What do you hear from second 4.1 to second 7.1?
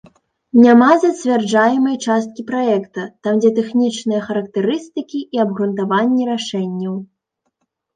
характарыстыкі і абгрунтаванні рашэнняў.